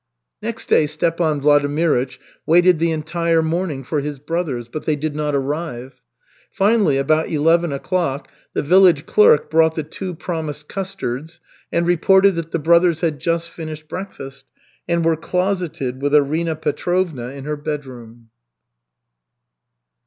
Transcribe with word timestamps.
Next 0.41 0.65
day 0.67 0.87
Stepan 0.87 1.41
Vladimirych 1.41 2.17
waited 2.47 2.79
the 2.79 2.91
entire 2.91 3.43
morning 3.43 3.83
for 3.83 3.99
his 4.01 4.17
brothers, 4.17 4.67
but 4.67 4.85
they 4.85 4.95
did 4.95 5.15
not 5.15 5.35
arrive. 5.35 6.01
Finally, 6.49 6.97
about 6.97 7.29
eleven 7.29 7.71
o'clock, 7.71 8.27
the 8.55 8.63
village 8.63 9.05
clerk 9.05 9.51
brought 9.51 9.75
the 9.75 9.83
two 9.83 10.15
promised 10.15 10.67
custards 10.67 11.39
and 11.71 11.85
reported 11.85 12.33
that 12.33 12.49
the 12.49 12.57
brothers 12.57 13.01
had 13.01 13.19
just 13.19 13.51
finished 13.51 13.87
breakfast 13.87 14.45
and 14.87 15.05
were 15.05 15.15
closeted 15.15 16.01
with 16.01 16.15
Arina 16.15 16.55
Petrovna 16.55 17.27
in 17.27 17.43
her 17.45 17.55
bedroom. 17.55 18.31